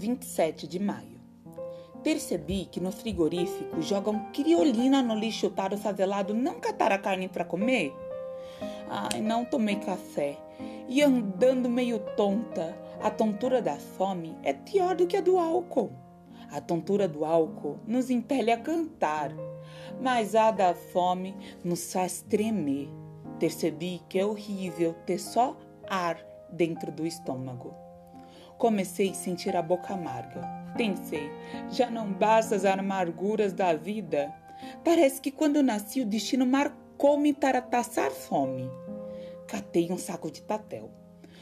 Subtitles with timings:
[0.00, 1.20] 27 de maio.
[2.02, 7.28] Percebi que no frigorífico jogam criolina no lixo para o favelado não catar a carne
[7.28, 7.94] para comer.
[8.88, 10.38] Ai, não tomei café.
[10.88, 15.92] E andando meio tonta, a tontura da fome é pior do que a do álcool.
[16.50, 19.30] A tontura do álcool nos impele a cantar,
[20.00, 22.88] mas a da fome nos faz tremer.
[23.38, 26.18] Percebi que é horrível ter só ar
[26.50, 27.89] dentro do estômago.
[28.60, 30.46] Comecei a sentir a boca amarga.
[30.76, 31.30] Pensei,
[31.70, 34.30] já não basta as amarguras da vida.
[34.84, 38.70] Parece que quando nasci o destino marcou-me para passar fome.
[39.48, 40.90] Catei um saco de papel.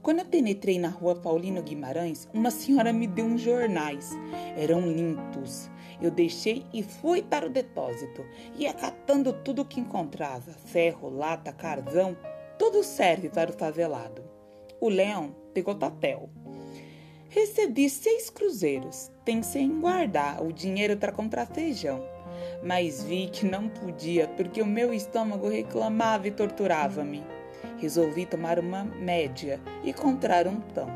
[0.00, 4.10] Quando eu penetrei na rua Paulino Guimarães, uma senhora me deu uns jornais.
[4.56, 5.68] Eram limpos.
[6.00, 8.24] Eu deixei e fui para o depósito.
[8.56, 12.16] Ia catando tudo o que encontrava: ferro, lata, carvão.
[12.56, 14.22] Tudo serve para o favelado.
[14.80, 16.30] O leão pegou papel.
[17.32, 19.08] Recebi seis cruzeiros.
[19.24, 22.04] Pensei em guardar o dinheiro para comprar feijão,
[22.60, 27.22] mas vi que não podia porque o meu estômago reclamava e torturava-me.
[27.78, 30.90] Resolvi tomar uma média e comprar um pão.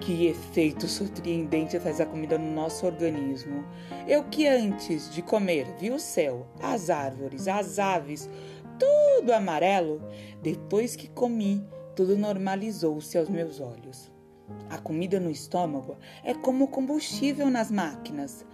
[0.00, 3.64] Que efeito surpreendente faz a comida no nosso organismo.
[4.08, 8.28] Eu que antes de comer vi o céu, as árvores, as aves,
[8.76, 10.02] tudo amarelo,
[10.42, 14.11] depois que comi, tudo normalizou-se aos meus olhos.
[14.68, 18.44] A comida no estômago é como combustível nas máquinas.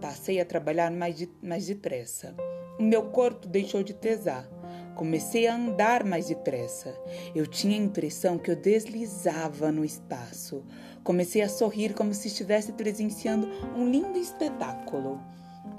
[0.00, 2.34] Passei a trabalhar mais, de, mais depressa.
[2.78, 4.48] O meu corpo deixou de pesar.
[4.94, 6.98] Comecei a andar mais depressa.
[7.34, 10.64] Eu tinha a impressão que eu deslizava no espaço.
[11.04, 15.20] Comecei a sorrir como se estivesse presenciando um lindo espetáculo.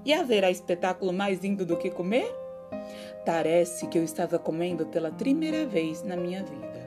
[0.05, 2.31] E haverá espetáculo mais lindo do que comer?
[3.25, 6.86] Parece que eu estava comendo pela primeira vez na minha vida.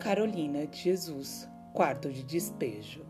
[0.00, 3.09] Carolina de Jesus, quarto de despejo.